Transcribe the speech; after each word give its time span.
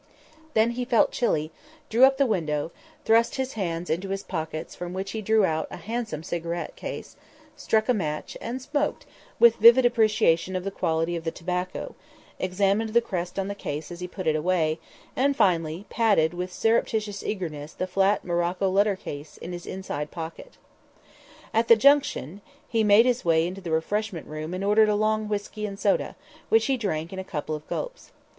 Then 0.55 0.71
he 0.71 0.83
felt 0.83 1.11
chilly, 1.11 1.51
drew 1.87 2.05
up 2.05 2.17
the 2.17 2.25
window, 2.25 2.71
thrust 3.05 3.35
his 3.35 3.53
hands 3.53 3.87
into 3.87 4.09
his 4.09 4.23
pockets 4.23 4.75
from 4.75 4.93
which 4.93 5.11
he 5.11 5.21
drew 5.21 5.45
out 5.45 5.67
a 5.69 5.77
handsome 5.77 6.23
cigarette 6.23 6.75
case, 6.75 7.15
struck 7.55 7.87
a 7.87 7.93
match, 7.93 8.35
and 8.41 8.59
smoked 8.59 9.05
with 9.39 9.57
vivid 9.57 9.85
appreciation 9.85 10.55
of 10.55 10.63
the 10.63 10.71
quality 10.71 11.15
of 11.15 11.23
the 11.23 11.29
tobacco, 11.29 11.93
examined 12.39 12.95
the 12.95 13.01
crest 13.01 13.37
on 13.37 13.47
the 13.47 13.53
case 13.53 13.91
as 13.91 13.99
he 13.99 14.07
put 14.07 14.25
it 14.25 14.35
away, 14.35 14.79
and 15.15 15.37
finally 15.37 15.85
patted 15.91 16.33
with 16.33 16.51
surreptitious 16.51 17.21
eagerness 17.21 17.71
the 17.71 17.85
flat 17.85 18.25
morocco 18.25 18.71
letter 18.71 18.95
case 18.95 19.37
in 19.37 19.53
his 19.53 19.67
inside 19.67 20.09
pocket. 20.09 20.57
At 21.53 21.67
the 21.67 21.75
Junction, 21.75 22.41
he 22.67 22.83
made 22.83 23.05
his 23.05 23.23
way 23.23 23.45
into 23.45 23.61
the 23.61 23.69
refreshment 23.69 24.25
room 24.25 24.55
and 24.55 24.63
ordered 24.63 24.89
a 24.89 24.95
long 24.95 25.27
whisky 25.29 25.67
and 25.67 25.79
soda, 25.79 26.15
which 26.49 26.65
he 26.65 26.75
drank 26.75 27.13
in 27.13 27.19
a 27.19 27.23
couple 27.23 27.53
of 27.53 27.67
gulps. 27.67 28.11